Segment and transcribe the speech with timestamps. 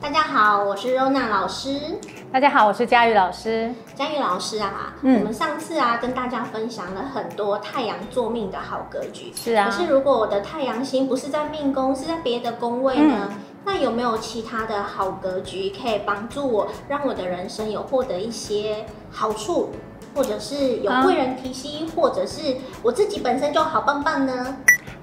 [0.00, 1.98] 大家好，我是 Rona 老师。
[2.32, 3.74] 大家好，我是佳宇老师。
[3.96, 9.32] 佳宇老师啊，嗯我们上次啊跟大家分享了很多太阳做命的好格局。
[9.34, 13.28] 是啊可是如果我的太阳星不是在命宫，是在别的宫位呢？
[13.30, 19.70] 嗯那有没有其他的好格局可以帮助我，让我的人生有获得一些好处，
[20.14, 24.56] 或者是有贵人提携，或者是我自己本身就好棒棒呢？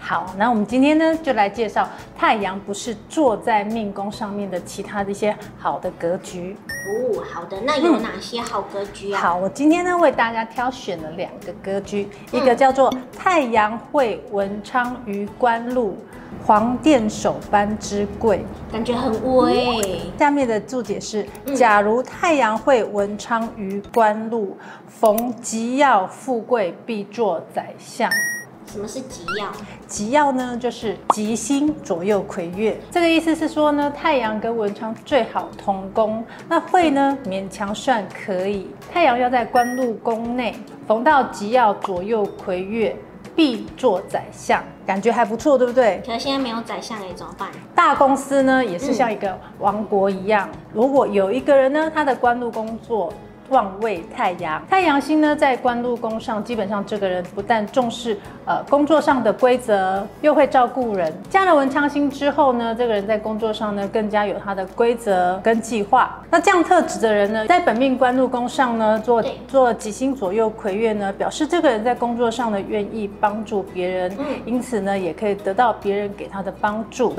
[0.07, 6.55] 好，那我们今天呢就来介绍太阳不是坐在命宫上面的其他的一些好的格局。
[6.69, 9.19] 哦，好的，那有哪些好格局啊？
[9.19, 15.97] 好，我今天呢为大家挑选了两个格局，嗯一个叫做太阳会文昌于官禄，
[16.45, 18.45] 黄殿首班之贵。
[18.71, 20.01] 感觉很威。
[20.19, 24.55] 下面的注解是：嗯假如太阳会文昌于官禄，
[24.87, 28.07] 逢吉要富贵，必做宰相。
[28.75, 29.47] 什么是吉曜？
[29.87, 32.77] 吉曜呢，就是吉星左右魁月。
[32.91, 38.69] 这个意思是说呢，太阳跟文昌最好同宫，那会呢勉强算可以。
[38.91, 40.53] 太阳要在官禄宫内，
[40.85, 42.93] 逢到吉曜左右魁月，
[43.33, 46.03] 必做宰相，感觉还不错，对不对？
[46.05, 47.47] 可是现在没有宰相哎，怎么办？
[47.73, 50.49] 大公司呢，也是像一个王国一样。
[50.73, 53.13] 如果有一个人呢，他的官禄工作
[53.49, 61.13] 旺位太阳，太阳星呢在官禄宫上，基本上这个人不但重视呃工作上的规则，又会照顾人。
[61.29, 66.19] 加了文昌星之后呢，这个人在工作上呢更加有他的规则跟计划。
[66.29, 77.15] 那这样特质的人呢，在本命官禄宫上呢做对做几星左右魁月呢，表示这个人在工作上呢愿意帮助别人，嗯因此呢也可以得到别人给他的帮助。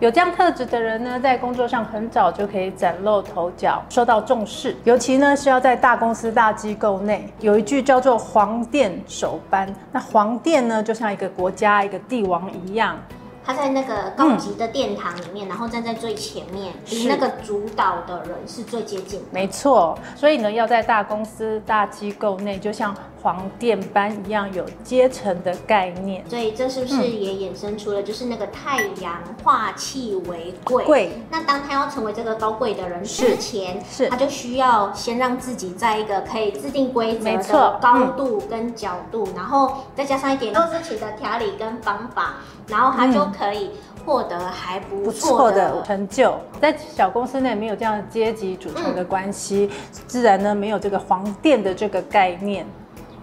[0.00, 4.76] 有这样特质的人呢，在工作上很早就可以崭露头角，受到重视。
[4.82, 9.72] 尤其呢是要在大公司、大机构内，有一句叫做“皇殿首班”。
[9.92, 12.98] 那皇殿呢，就像一个国家、一个帝王一样。
[13.46, 19.26] 他在那个高级的殿堂里面，然后站在最前面，离是那个主导的人是最接近的。
[19.30, 26.22] 没错，所以呢，要在大公司、大机构内，就像黄殿班一样，有阶层的概念。
[26.28, 30.84] 所以这是不是也衍生出了，就是那个太阳化气为贵？
[30.84, 42.34] 贵那当他要成为这个高贵的人是之前，是他就需要先让自己在一个可以制定规则的高度跟角度，然后再加上一点做事情的条理跟方法，
[42.68, 43.70] 然后他就可以
[44.04, 45.82] 获得还不不错错的的。
[45.82, 49.70] 成就，在小公司内没有这样阶级组成的关系，
[50.06, 52.66] 自然呢没有这个黄殿的这个概念。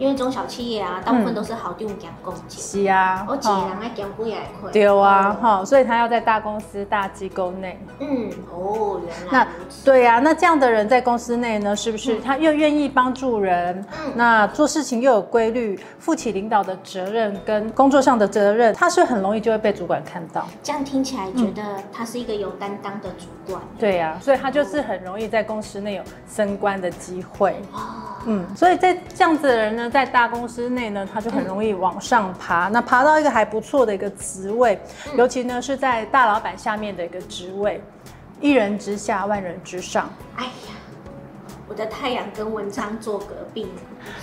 [0.01, 4.72] 因为中小企业啊，大部分都是好定讲公积，是啊，我几个人爱讲不也亏。
[4.72, 7.79] 对啊，哈，所以他要在大公司、大机构内。
[8.00, 9.47] 嗯，哦，原来那。
[9.85, 13.79] 对啊、那这样的人在公司内呢，是不是他又愿意帮助人？
[14.03, 20.47] 嗯那做事情又有规律，负起领导的责任跟工作上的责任，他是很容易就会被主管看到。
[20.63, 21.61] 这样听起来觉得
[21.94, 23.61] 他是一个有担当的主管。
[23.78, 27.51] 对啊、所以他就是很容易在公司内有升官的机会。
[27.72, 27.79] 哦，
[28.25, 34.79] 嗯，所以在这样子的人呢，在大公司内呢，他就很容易往上爬，那爬到一个还不错的一个职位，
[35.18, 37.84] 尤其呢是在大老板下面的一个职位，
[38.40, 40.09] 一人之下，万人之上。
[40.38, 40.74] 哎呀，
[41.68, 43.68] 我的太阳跟文昌坐隔壁。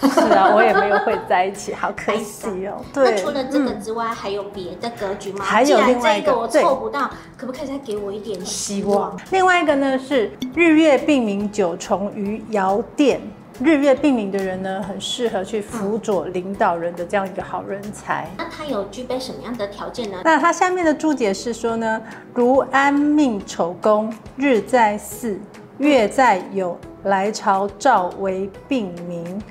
[0.01, 2.83] 是啊，我也没有会在一起，好可惜哦。
[2.95, 5.45] 那除了这个之外，还有别的格局吗？
[5.45, 9.17] 还有另外一个我对凑不到，可不可以再给我一点希望？
[9.31, 13.21] 另外一个呢是日月并明九重于爻殿，
[13.61, 18.29] 日月并明的人呢，很适合去辅佐领导人的这样一个好人才。
[18.37, 20.19] 那他有具备什么样的条件呢？
[20.25, 22.01] 那他下面的注解是说呢，
[22.33, 25.41] 如安命丑宫，日在巳，
[25.79, 29.43] 月在酉，来朝照为并明，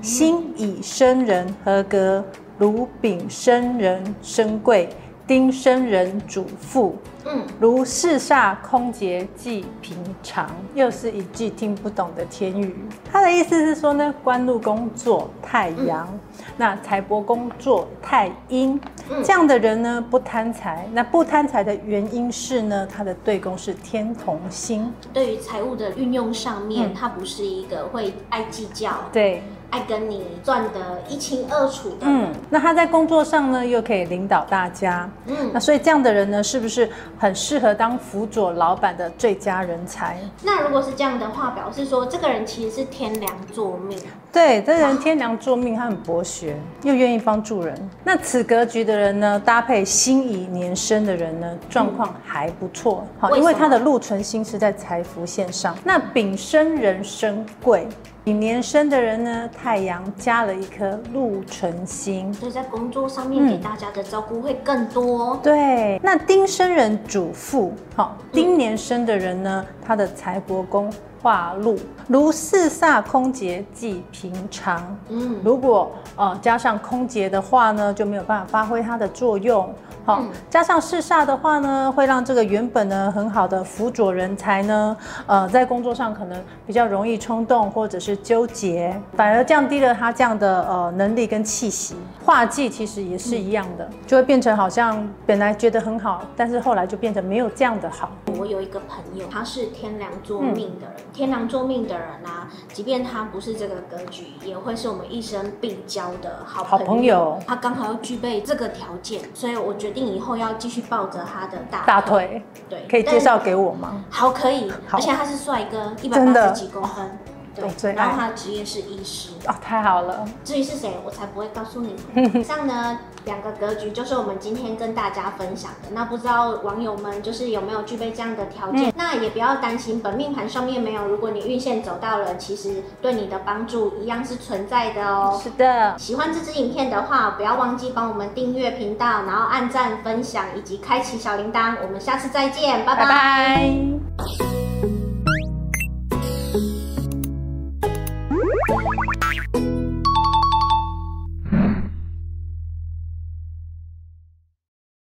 [0.00, 2.24] 辛以生人合格，
[2.56, 4.88] 如丙生人生贵，
[5.32, 6.94] 丁生人主富。
[7.24, 12.76] 嗯，如四煞空劫即平常，又是一句听不懂的天语。
[13.10, 16.20] 他的意思是说呢，官禄宫坐太阳，嗯
[16.58, 18.78] 那财帛宫坐太阴，
[19.08, 20.86] 嗯这样的人呢不贪财。
[20.92, 24.92] 那不贪财的原因是呢，他的对宫是天同星。
[25.14, 29.42] 对于财务的运用上面，嗯他不是一个会爱计较、对，
[29.72, 32.02] 爱跟你赚得一清二楚的。
[32.02, 35.10] 嗯，那他在工作上呢又可以领导大家。
[35.26, 36.88] 嗯那所以这样的人呢，是不是
[37.18, 40.18] 很适合当辅佐老板的最佳人才？
[40.42, 43.98] 那如果是这样的话，表示说这个人其实是天良作命。
[44.30, 47.90] 对，这人天良作命，他很博学，又愿意帮助人。
[48.04, 53.06] 那此格局的人呢，搭配心仪年生的人呢，状况还不错。
[53.18, 55.76] 好、因为他的禄存星是在财福线上。
[55.84, 57.86] 那丙申人生贵，
[58.24, 65.34] 丙年生的人呢，太阳加了一颗禄存星，所以在工作上面给大家的照顾会更多。
[65.34, 70.88] 嗯、对，那丁生人主妇，好，丁年生的人呢，他的财帛宫。
[71.22, 71.78] 化禄
[72.08, 79.72] 如四煞空劫即平常，嗯，如果呃加上空劫的话呢，就没有办法发挥它的作用。
[80.04, 84.96] 好，嗯、加上四煞的话呢，会让这个原本呢很好的辅佐人才呢，
[85.26, 91.94] 呃，在工作上可能比较容易冲动或者是纠结，反而降低了他这样的呃能力跟气息。
[92.24, 98.10] 化忌其实也是一样的，嗯、就会变成好像本来觉得很好，但是后来就变成没有这样的好。
[98.36, 106.78] 我有一个朋友，他是天梁坐命的人，嗯、天狼座命的人啊，即便他不是这个格局，也会是我们一生必交的好朋友。
[106.78, 109.76] 好朋友他刚好要具备这个条件，所以我。
[109.82, 114.04] 决定以后要继续抱着他的大腿，大腿，对，可以介绍给我吗？
[114.08, 117.18] 好，可以，而且他是帅哥，一百八十几公分。
[117.54, 120.24] 对，然后他的职业是医师哦，太好了。
[120.44, 121.96] 至于是谁，我才不会告诉你。
[122.38, 125.88] 以上呢两个格局就是我们今天跟大家分享的。
[125.92, 128.91] 那不知道网友们就是有没有具备这样的条件？
[129.16, 131.06] 也不要担心，本命盘上面没有。
[131.06, 135.40] 如果你运线走到了，其实对你的帮助一样是存在的哦。
[135.42, 135.98] 是的。
[135.98, 141.76] 喜欢这支影片的话，不要忘记帮我们订阅频道，然后按赞、分享以及开启小铃铛。
[141.82, 143.04] 我们下次再见，拜拜。
[143.04, 143.81] 拜拜。